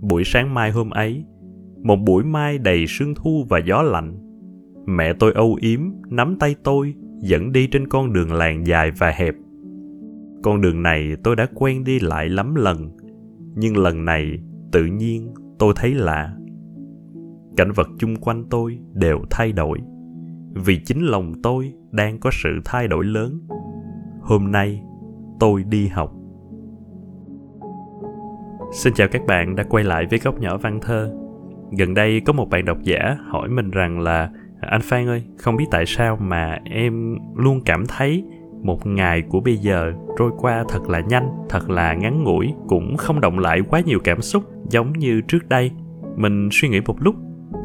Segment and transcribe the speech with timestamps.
[0.00, 1.24] buổi sáng mai hôm ấy.
[1.82, 4.16] Một buổi mai đầy sương thu và gió lạnh.
[4.86, 9.10] Mẹ tôi âu yếm, nắm tay tôi, dẫn đi trên con đường làng dài và
[9.10, 9.34] hẹp.
[10.42, 12.90] Con đường này tôi đã quen đi lại lắm lần,
[13.54, 14.38] nhưng lần này
[14.72, 16.36] tự nhiên tôi thấy lạ.
[17.56, 19.78] Cảnh vật chung quanh tôi đều thay đổi,
[20.54, 23.40] vì chính lòng tôi đang có sự thay đổi lớn.
[24.20, 24.82] Hôm nay
[25.40, 26.12] tôi đi học
[28.72, 31.12] xin chào các bạn đã quay lại với góc nhỏ văn thơ.
[31.78, 34.30] Gần đây có một bạn độc giả hỏi mình rằng là,
[34.60, 38.24] anh phan ơi, không biết tại sao mà em luôn cảm thấy
[38.62, 42.96] một ngày của bây giờ trôi qua thật là nhanh, thật là ngắn ngủi, cũng
[42.96, 45.70] không động lại quá nhiều cảm xúc giống như trước đây?
[46.16, 47.14] Mình suy nghĩ một lúc,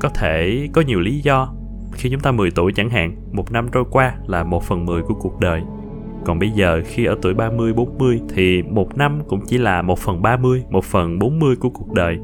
[0.02, 1.54] có thể có nhiều lý do.
[1.94, 5.02] Khi chúng ta 10 tuổi chẳng hạn, một năm trôi qua là một phần mười
[5.02, 5.62] của cuộc đời
[6.26, 10.00] còn bây giờ khi ở tuổi 30, 40 thì một năm cũng chỉ là một
[10.00, 12.18] phần 30, một phần 40 của cuộc đời.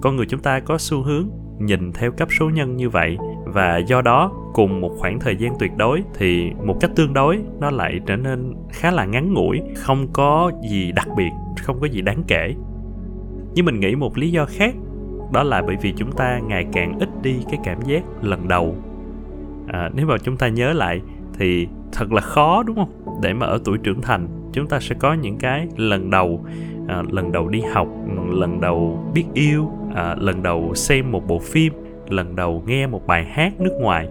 [0.00, 1.28] Con người chúng ta có xu hướng
[1.58, 5.52] nhìn theo cấp số nhân như vậy và do đó cùng một khoảng thời gian
[5.58, 9.60] tuyệt đối thì một cách tương đối nó lại trở nên khá là ngắn ngủi
[9.76, 11.30] không có gì đặc biệt
[11.62, 12.54] không có gì đáng kể
[13.54, 14.74] nhưng mình nghĩ một lý do khác
[15.32, 18.76] đó là bởi vì chúng ta ngày càng ít đi cái cảm giác lần đầu
[19.68, 21.00] à, nếu mà chúng ta nhớ lại
[21.38, 23.20] thì thật là khó đúng không?
[23.22, 26.44] Để mà ở tuổi trưởng thành chúng ta sẽ có những cái lần đầu
[26.88, 27.88] à, lần đầu đi học
[28.30, 31.72] lần đầu biết yêu à, lần đầu xem một bộ phim
[32.08, 34.08] lần đầu nghe một bài hát nước ngoài.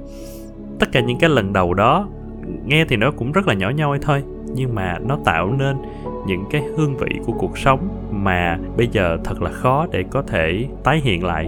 [0.80, 2.08] Tất cả những cái lần đầu đó
[2.66, 4.23] nghe thì nó cũng rất là nhỏ nhoi thôi
[4.56, 5.78] nhưng mà nó tạo nên
[6.28, 10.22] những cái hương vị của cuộc sống mà bây giờ thật là khó để có
[10.22, 11.47] thể tái hiện lại.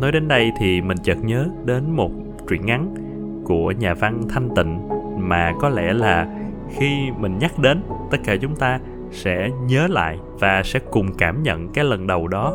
[0.00, 2.10] Nói đến đây thì mình chợt nhớ đến một
[2.48, 2.94] truyện ngắn
[3.44, 4.78] của nhà văn thanh tịnh
[5.28, 6.28] mà có lẽ là
[6.70, 8.78] khi mình nhắc đến, tất cả chúng ta
[9.10, 12.54] sẽ nhớ lại và sẽ cùng cảm nhận cái lần đầu đó.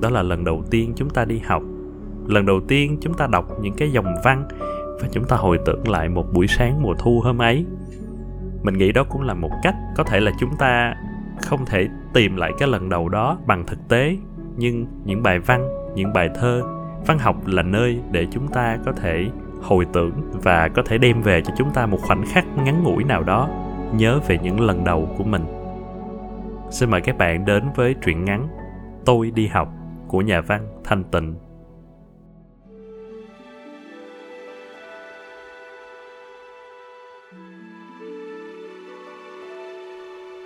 [0.00, 1.62] Đó là lần đầu tiên chúng ta đi học.
[2.26, 4.44] Lần đầu tiên chúng ta đọc những cái dòng văn
[5.02, 7.66] và chúng ta hồi tưởng lại một buổi sáng mùa thu hôm ấy.
[8.62, 10.94] Mình nghĩ đó cũng là một cách có thể là chúng ta
[11.42, 14.16] không thể tìm lại cái lần đầu đó bằng thực tế,
[14.56, 16.62] nhưng những bài văn, những bài thơ,
[17.06, 19.26] văn học là nơi để chúng ta có thể
[19.62, 23.04] hồi tưởng và có thể đem về cho chúng ta một khoảnh khắc ngắn ngủi
[23.04, 23.48] nào đó,
[23.94, 25.44] nhớ về những lần đầu của mình.
[26.70, 28.48] Xin mời các bạn đến với truyện ngắn
[29.04, 29.68] tôi đi học
[30.08, 31.34] của nhà văn thanh tịnh.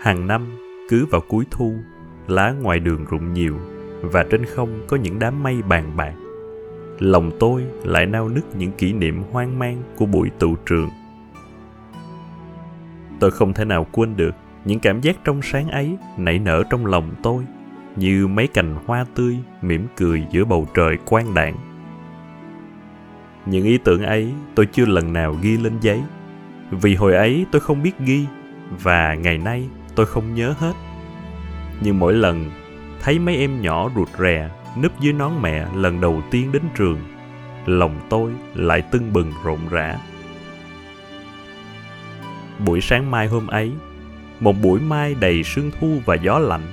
[0.01, 0.59] Hàng năm,
[0.89, 1.73] cứ vào cuối thu,
[2.29, 3.57] lá ngoài đường rụng nhiều
[4.03, 6.15] và trên không có những đám mây bàn bạc
[7.05, 10.89] lòng tôi lại nao nức những kỷ niệm hoang mang của buổi tụ trường.
[13.21, 16.87] Tôi không thể nào quên được những cảm giác trong sáng ấy nảy nở trong
[16.87, 17.45] lòng tôi,
[17.97, 21.57] như mấy cành hoa tươi mỉm cười giữa bầu trời quang đảng
[23.47, 26.03] những ý tưởng ấy tôi chưa lần nào ghi lên giấy.
[26.71, 28.27] Vì hồi ấy tôi không biết ghi,
[28.83, 30.73] và ngày nay tôi không nhớ hết.
[31.81, 32.51] Nhưng mỗi lần
[33.01, 34.51] thấy mấy em nhỏ ruột rè
[34.83, 36.99] núp dưới nón mẹ lần đầu tiên đến trường.
[37.67, 39.97] Lòng tôi lại tưng bừng rộn rã.
[42.59, 43.73] Buổi sáng mai hôm ấy,
[44.41, 46.67] một buổi mai đầy sương thu và gió lạnh,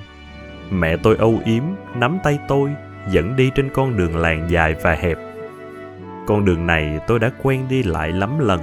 [0.72, 1.64] mẹ tôi âu yếm
[1.96, 2.70] nắm tay tôi,
[3.12, 5.18] dẫn đi trên con đường làng dài và hẹp.
[6.28, 8.60] Con đường này tôi đã quen đi lại lắm lần,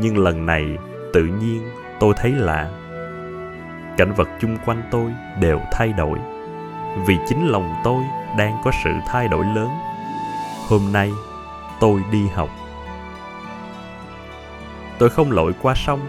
[0.00, 0.76] nhưng lần này
[1.12, 1.62] tự nhiên
[2.00, 2.70] tôi thấy lạ.
[3.96, 6.18] Cảnh vật chung quanh tôi đều thay đổi,
[7.06, 8.02] vì chính lòng tôi
[8.36, 9.68] đang có sự thay đổi lớn.
[10.68, 11.12] Hôm nay,
[11.80, 12.48] tôi đi học.
[14.98, 16.00] Tôi không lội qua sông,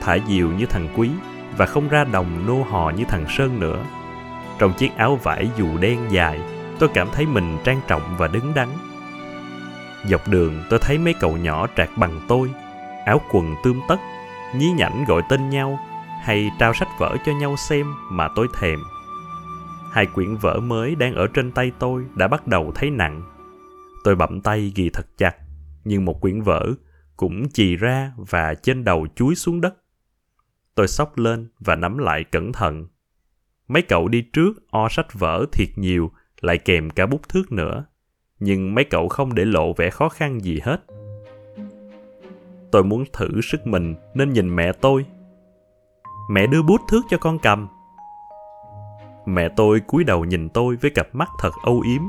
[0.00, 1.10] thả diều như thằng quý
[1.56, 3.84] và không ra đồng nô hò như thằng sơn nữa.
[4.58, 6.40] Trong chiếc áo vải dù đen dài,
[6.78, 8.68] tôi cảm thấy mình trang trọng và đứng đắn.
[10.04, 12.50] Dọc đường, tôi thấy mấy cậu nhỏ trạc bằng tôi,
[13.04, 13.96] áo quần tươm tất,
[14.54, 15.78] nhí nhảnh gọi tên nhau,
[16.22, 18.78] hay trao sách vở cho nhau xem mà tôi thèm
[19.92, 23.22] hai quyển vở mới đang ở trên tay tôi đã bắt đầu thấy nặng.
[24.04, 25.36] Tôi bậm tay ghi thật chặt,
[25.84, 26.72] nhưng một quyển vở
[27.16, 29.74] cũng chì ra và trên đầu chuối xuống đất.
[30.74, 32.86] Tôi xốc lên và nắm lại cẩn thận.
[33.68, 37.84] Mấy cậu đi trước o sách vở thiệt nhiều, lại kèm cả bút thước nữa,
[38.40, 40.84] nhưng mấy cậu không để lộ vẻ khó khăn gì hết.
[42.72, 45.06] Tôi muốn thử sức mình nên nhìn mẹ tôi.
[46.30, 47.68] Mẹ đưa bút thước cho con cầm
[49.34, 52.02] mẹ tôi cúi đầu nhìn tôi với cặp mắt thật âu yếm.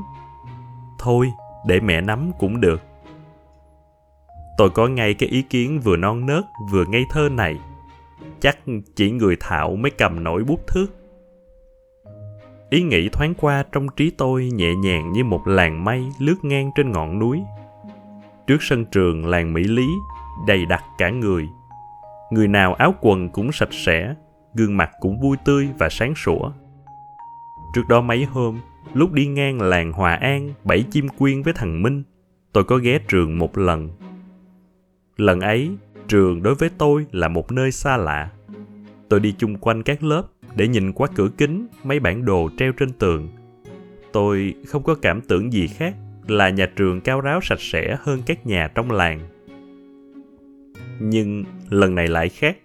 [0.98, 1.32] Thôi,
[1.66, 2.82] để mẹ nắm cũng được.
[4.58, 7.58] Tôi có ngay cái ý kiến vừa non nớt vừa ngây thơ này.
[8.40, 8.58] Chắc
[8.96, 10.86] chỉ người thạo mới cầm nổi bút thước.
[12.70, 16.70] Ý nghĩ thoáng qua trong trí tôi nhẹ nhàng như một làn mây lướt ngang
[16.74, 17.42] trên ngọn núi.
[18.46, 19.86] Trước sân trường làng mỹ lý,
[20.46, 21.48] đầy đặc cả người.
[22.30, 24.14] Người nào áo quần cũng sạch sẽ,
[24.54, 26.50] gương mặt cũng vui tươi và sáng sủa
[27.74, 28.58] trước đó mấy hôm,
[28.94, 32.02] lúc đi ngang làng hòa an, bảy chim quyên với thằng minh,
[32.52, 33.90] tôi có ghé trường một lần.
[35.16, 35.70] Lần ấy,
[36.08, 38.30] trường đối với tôi là một nơi xa lạ.
[39.08, 40.22] Tôi đi chung quanh các lớp
[40.56, 43.28] để nhìn qua cửa kính, mấy bản đồ treo trên tường.
[44.12, 45.94] Tôi không có cảm tưởng gì khác
[46.26, 49.20] là nhà trường cao ráo sạch sẽ hơn các nhà trong làng.
[51.00, 52.56] Nhưng lần này lại khác.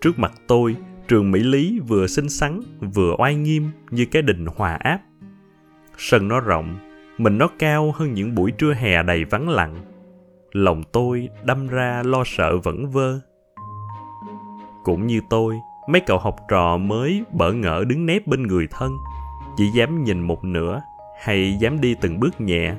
[0.00, 0.76] Trước mặt tôi
[1.10, 2.60] trường mỹ lý vừa xinh xắn,
[2.94, 5.00] vừa oai nghiêm như cái đình hòa áp.
[5.98, 6.76] Sân nó rộng,
[7.18, 9.74] mình nó cao hơn những buổi trưa hè đầy vắng lặng.
[10.52, 13.20] Lòng tôi đâm ra lo sợ vẩn vơ.
[14.84, 15.54] Cũng như tôi,
[15.88, 18.96] mấy cậu học trò mới bỡ ngỡ đứng nép bên người thân,
[19.56, 20.80] chỉ dám nhìn một nửa
[21.20, 22.74] hay dám đi từng bước nhẹ.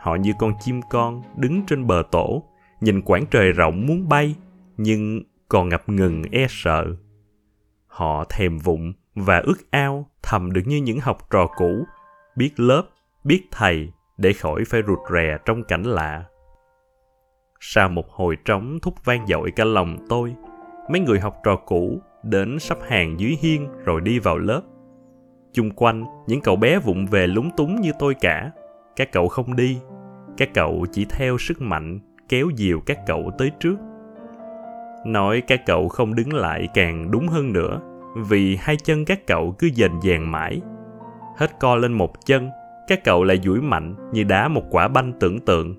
[0.00, 2.42] Họ như con chim con đứng trên bờ tổ,
[2.80, 4.34] nhìn quảng trời rộng muốn bay,
[4.76, 6.96] nhưng còn ngập ngừng e sợ
[7.92, 11.84] họ thèm vụng và ước ao thầm được như những học trò cũ,
[12.36, 12.82] biết lớp,
[13.24, 16.24] biết thầy để khỏi phải rụt rè trong cảnh lạ.
[17.60, 20.34] Sau một hồi trống thúc vang dội cả lòng tôi,
[20.90, 24.62] mấy người học trò cũ đến sắp hàng dưới hiên rồi đi vào lớp.
[25.52, 28.50] Chung quanh, những cậu bé vụng về lúng túng như tôi cả.
[28.96, 29.78] Các cậu không đi,
[30.36, 33.76] các cậu chỉ theo sức mạnh kéo dìu các cậu tới trước
[35.06, 37.80] nói các cậu không đứng lại càng đúng hơn nữa
[38.28, 40.60] vì hai chân các cậu cứ dần dàng mãi
[41.36, 42.50] hết co lên một chân
[42.88, 45.74] các cậu lại duỗi mạnh như đá một quả banh tưởng tượng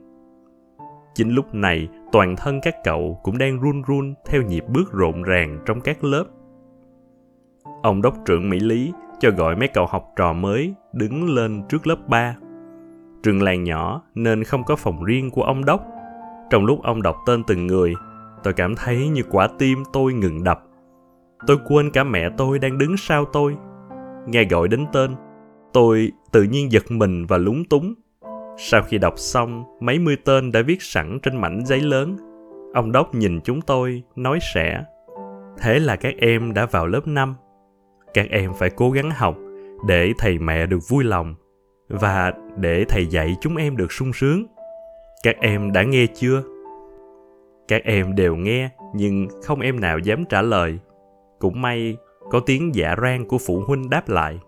[1.15, 5.23] chính lúc này toàn thân các cậu cũng đang run run theo nhịp bước rộn
[5.23, 6.25] ràng trong các lớp
[7.83, 11.87] ông đốc trưởng mỹ lý cho gọi mấy cậu học trò mới đứng lên trước
[11.87, 12.35] lớp 3.
[13.23, 15.85] Trường làng nhỏ nên không có phòng riêng của ông đốc.
[16.49, 17.93] Trong lúc ông đọc tên từng người,
[18.43, 20.63] tôi cảm thấy như quả tim tôi ngừng đập.
[21.47, 23.55] Tôi quên cả mẹ tôi đang đứng sau tôi.
[24.27, 25.15] Nghe gọi đến tên,
[25.73, 27.93] tôi tự nhiên giật mình và lúng túng.
[28.57, 32.17] Sau khi đọc xong, mấy mươi tên đã viết sẵn trên mảnh giấy lớn.
[32.73, 34.83] Ông đốc nhìn chúng tôi, nói sẽ.
[35.57, 37.35] Thế là các em đã vào lớp 5
[38.13, 39.37] các em phải cố gắng học
[39.87, 41.35] để thầy mẹ được vui lòng
[41.89, 44.45] và để thầy dạy chúng em được sung sướng
[45.23, 46.43] các em đã nghe chưa
[47.67, 50.79] các em đều nghe, nhưng không em nào dám trả lời.
[51.39, 51.97] Cũng may,
[52.29, 54.39] có tiếng dạ rang của phụ huynh đáp lại.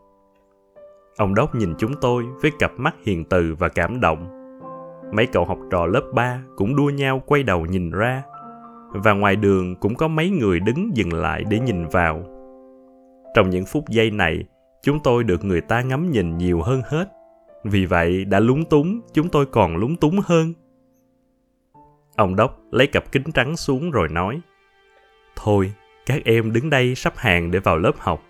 [1.17, 4.27] Ông đốc nhìn chúng tôi với cặp mắt hiền từ và cảm động.
[5.13, 8.23] Mấy cậu học trò lớp 3 cũng đua nhau quay đầu nhìn ra.
[8.91, 12.23] Và ngoài đường cũng có mấy người đứng dừng lại để nhìn vào.
[13.35, 14.45] Trong những phút giây này,
[14.83, 17.11] chúng tôi được người ta ngắm nhìn nhiều hơn hết.
[17.63, 20.53] Vì vậy, đã lúng túng, chúng tôi còn lúng túng hơn
[22.15, 24.39] ông đốc lấy cặp kính trắng xuống rồi nói,
[25.35, 25.73] thôi,
[26.05, 28.23] các em đứng đây sắp hàng để vào lớp học.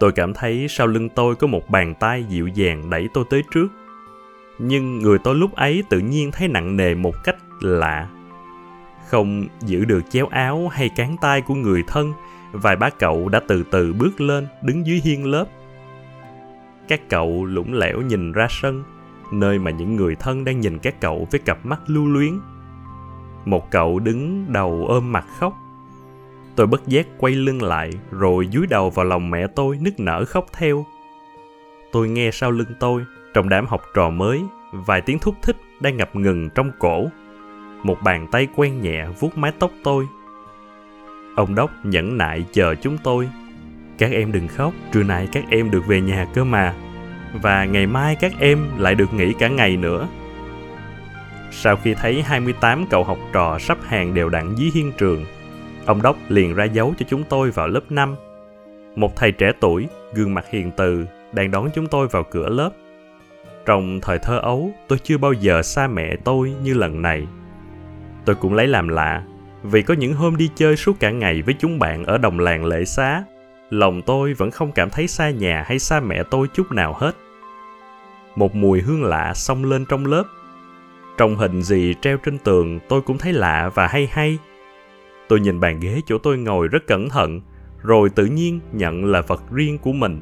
[0.00, 3.42] Tôi cảm thấy sau lưng tôi có một bàn tay dịu dàng đẩy tôi tới
[3.50, 3.68] trước.
[4.58, 8.08] Nhưng người tôi lúc ấy tự nhiên thấy nặng nề một cách lạ.
[9.08, 12.12] Không giữ được chéo áo hay cán tay của người thân,
[12.52, 15.44] vài ba cậu đã từ từ bước lên đứng dưới hiên lớp.
[16.88, 18.84] Các cậu lủng lẻo nhìn ra sân
[19.32, 22.38] nơi mà những người thân đang nhìn các cậu với cặp mắt lưu luyến.
[23.44, 25.54] Một cậu đứng đầu ôm mặt khóc.
[26.56, 30.24] Tôi bất giác quay lưng lại rồi dúi đầu vào lòng mẹ tôi nức nở
[30.24, 30.86] khóc theo.
[31.92, 33.04] Tôi nghe sau lưng tôi
[33.34, 34.42] trong đám học trò mới
[34.72, 37.06] vài tiếng thúc thích đang ngập ngừng trong cổ.
[37.82, 40.06] Một bàn tay quen nhẹ vuốt mái tóc tôi.
[41.36, 43.28] Ông Đốc nhẫn nại chờ chúng tôi.
[43.98, 46.74] Các em đừng khóc, trưa nay các em được về nhà cơ mà.
[47.32, 50.08] Và ngày mai các em lại được nghỉ cả ngày nữa.
[51.50, 55.24] Sau khi thấy 28 cậu học trò sắp hàng đều đặn dưới hiên trường,
[55.86, 58.16] ông Đốc liền ra dấu cho chúng tôi vào lớp 5.
[58.96, 62.70] Một thầy trẻ tuổi, gương mặt hiền từ, đang đón chúng tôi vào cửa lớp.
[63.66, 67.26] Trong thời thơ ấu, tôi chưa bao giờ xa mẹ tôi như lần này.
[68.24, 69.22] Tôi cũng lấy làm lạ
[69.62, 72.64] vì có những hôm đi chơi suốt cả ngày với chúng bạn ở đồng làng
[72.64, 73.24] lệ xá
[73.70, 77.16] lòng tôi vẫn không cảm thấy xa nhà hay xa mẹ tôi chút nào hết.
[78.36, 80.24] Một mùi hương lạ xông lên trong lớp.
[81.18, 84.38] Trong hình gì treo trên tường tôi cũng thấy lạ và hay hay.
[85.28, 87.40] Tôi nhìn bàn ghế chỗ tôi ngồi rất cẩn thận,
[87.82, 90.20] rồi tự nhiên nhận là vật riêng của mình.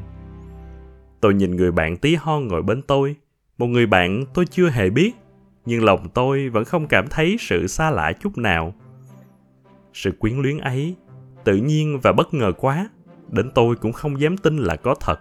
[1.21, 3.17] Tôi nhìn người bạn tí hon ngồi bên tôi.
[3.59, 5.13] Một người bạn tôi chưa hề biết,
[5.67, 8.75] nhưng lòng tôi vẫn không cảm thấy sự xa lạ chút nào.
[9.93, 10.95] Sự quyến luyến ấy
[11.45, 12.89] tự nhiên và bất ngờ quá
[13.31, 15.21] đến tôi cũng không dám tin là có thật.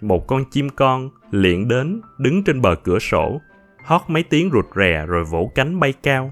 [0.00, 3.40] Một con chim con liện đến, đứng trên bờ cửa sổ,
[3.84, 6.30] hót mấy tiếng rụt rè rồi vỗ cánh bay cao.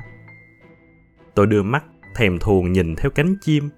[1.34, 1.84] Tôi đưa mắt,
[2.16, 3.68] thèm thuồng nhìn theo cánh chim.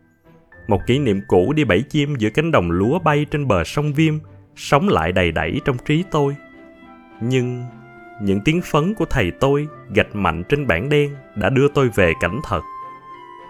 [0.68, 3.92] Một kỷ niệm cũ đi bẫy chim giữa cánh đồng lúa bay trên bờ sông
[3.92, 4.14] viêm,
[4.56, 6.36] sống lại đầy đẫy trong trí tôi.
[7.20, 7.64] Nhưng
[8.22, 12.12] những tiếng phấn của thầy tôi gạch mạnh trên bảng đen đã đưa tôi về
[12.20, 12.60] cảnh thật.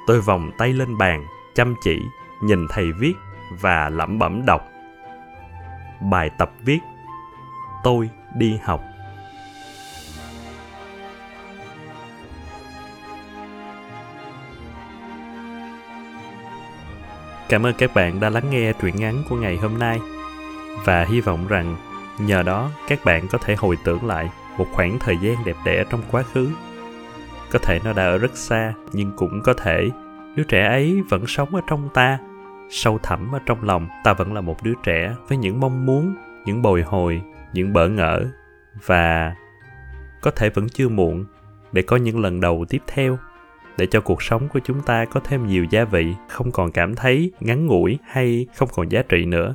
[0.07, 1.99] Tôi vòng tay lên bàn, chăm chỉ
[2.43, 3.15] nhìn thầy viết
[3.61, 4.69] và lẩm bẩm đọc.
[6.01, 6.81] Bài tập viết,
[7.85, 8.85] tôi đi học.
[17.49, 20.01] Cảm ơn các bạn đã lắng nghe truyện ngắn của ngày hôm nay
[20.85, 21.77] và hy vọng rằng
[22.19, 25.85] nhờ đó các bạn có thể hồi tưởng lại một khoảng thời gian đẹp đẽ
[25.91, 26.51] trong quá khứ.
[27.51, 29.91] Có thể nó đã ở rất xa nhưng cũng có thể
[30.37, 32.19] đứa trẻ ấy vẫn sống ở trong ta
[32.73, 36.15] sâu thẳm ở trong lòng ta vẫn là một đứa trẻ với những mong muốn
[36.45, 38.25] những bồi hồi những bỡ ngỡ
[38.87, 39.35] và
[40.21, 41.25] có thể vẫn chưa muộn
[41.73, 43.19] để có những lần đầu tiếp theo
[43.79, 46.95] để cho cuộc sống của chúng ta có thêm nhiều gia vị không còn cảm
[46.95, 49.55] thấy ngắn ngủi hay không còn giá trị nữa.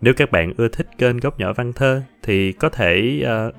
[0.00, 3.54] Nếu các bạn ưa thích kênh góc nhỏ văn thơ thì có thể uh,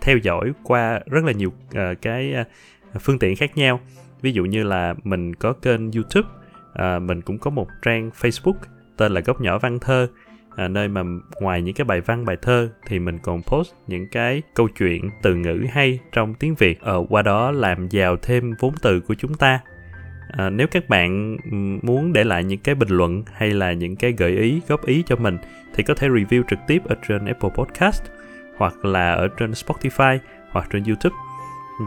[0.00, 3.80] theo dõi qua rất là nhiều uh, cái uh, phương tiện khác nhau.
[4.22, 6.28] Ví dụ như là mình có kênh youtube
[6.74, 8.54] à, mình cũng có một trang facebook
[8.96, 10.08] tên là góc nhỏ văn thơ.
[10.56, 11.02] À, nơi mà
[11.40, 15.10] ngoài những cái bài văn bài thơ thì mình còn post những cái câu chuyện
[15.22, 16.80] từ ngữ hay trong tiếng việt.
[16.80, 19.60] Ở qua đó làm giàu thêm vốn từ của chúng ta.
[20.30, 21.36] À, nếu các bạn
[21.82, 25.02] muốn để lại những cái bình luận hay là những cái gợi ý góp ý
[25.06, 25.38] cho mình
[25.74, 28.02] thì có thể review trực tiếp ở trên apple podcast
[28.56, 30.18] hoặc là ở trên spotify
[30.50, 31.16] hoặc trên youtube.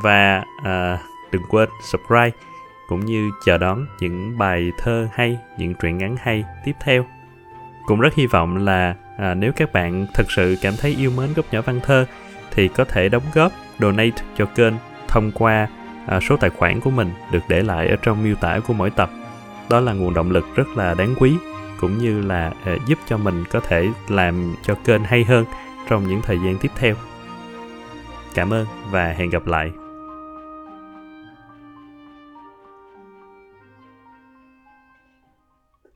[0.04, 1.00] Và à,
[1.32, 2.32] đừng quên subscribe
[2.88, 7.06] cũng như chờ đón những bài thơ hay những truyện ngắn hay tiếp theo.
[7.86, 11.34] Cũng rất hy vọng là à, nếu các bạn thật sự cảm thấy yêu mến
[11.34, 12.06] góc nhỏ văn thơ
[12.52, 14.74] thì có thể đóng góp donate cho kênh
[15.08, 15.68] thông qua
[16.08, 18.90] à, số tài khoản của mình được để lại ở trong miêu tả của mỗi
[18.90, 19.10] tập.
[19.70, 21.36] Đó là nguồn động lực rất là đáng quý
[21.80, 25.46] cũng như là à, giúp cho mình có thể làm cho kênh hay hơn
[25.90, 26.96] trong những thời gian tiếp theo.
[28.34, 29.87] Cảm ơn và hẹn gặp lại!